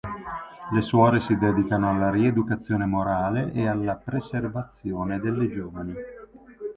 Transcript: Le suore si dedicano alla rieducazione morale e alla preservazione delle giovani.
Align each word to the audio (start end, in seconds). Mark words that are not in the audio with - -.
Le 0.71 0.81
suore 0.81 1.19
si 1.21 1.37
dedicano 1.37 1.87
alla 1.91 2.09
rieducazione 2.09 2.85
morale 2.87 3.51
e 3.53 3.67
alla 3.67 3.93
preservazione 3.95 5.19
delle 5.19 5.47
giovani. 5.47 5.93